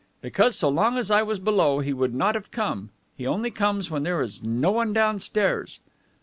"Because 0.19 0.55
so 0.55 0.67
long 0.67 0.97
as 0.97 1.11
I 1.11 1.21
was 1.21 1.37
below 1.37 1.77
he 1.79 1.93
would 1.93 2.15
not 2.15 2.33
have 2.33 2.49
come. 2.49 2.89
He 3.15 3.27
only 3.27 3.51
comes 3.51 3.91
when 3.91 4.01
there 4.01 4.19
is 4.23 4.41
no 4.41 4.71
one 4.71 4.93
downstairs." 4.93 5.79